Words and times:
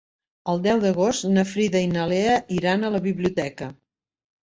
El 0.53 0.63
deu 0.67 0.81
d'agost 0.85 1.27
na 1.35 1.45
Frida 1.51 1.83
i 1.89 1.91
na 1.93 2.09
Lea 2.15 2.35
iran 2.59 2.83
a 2.83 2.93
la 2.99 3.07
biblioteca. 3.09 3.73